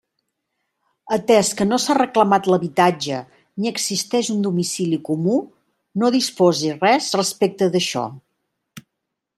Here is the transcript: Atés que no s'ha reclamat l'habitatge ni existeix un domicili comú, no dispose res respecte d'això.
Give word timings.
Atés 1.17 1.51
que 1.59 1.67
no 1.71 1.77
s'ha 1.83 1.95
reclamat 1.97 2.49
l'habitatge 2.53 3.19
ni 3.65 3.71
existeix 3.73 4.33
un 4.37 4.41
domicili 4.47 5.01
comú, 5.11 5.37
no 6.05 6.13
dispose 6.19 6.75
res 6.83 7.13
respecte 7.21 7.71
d'això. 7.77 8.07